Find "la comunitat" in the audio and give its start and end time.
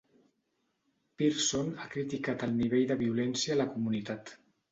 3.63-4.35